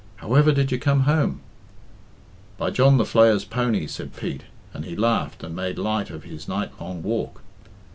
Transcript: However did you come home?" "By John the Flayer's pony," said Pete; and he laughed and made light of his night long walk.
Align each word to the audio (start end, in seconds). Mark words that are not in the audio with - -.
However 0.15 0.51
did 0.51 0.71
you 0.71 0.79
come 0.79 1.01
home?" 1.01 1.41
"By 2.57 2.71
John 2.71 2.97
the 2.97 3.05
Flayer's 3.05 3.45
pony," 3.45 3.85
said 3.85 4.15
Pete; 4.17 4.45
and 4.73 4.83
he 4.83 4.95
laughed 4.95 5.43
and 5.43 5.55
made 5.55 5.77
light 5.77 6.09
of 6.09 6.23
his 6.23 6.47
night 6.47 6.71
long 6.81 7.03
walk. 7.03 7.43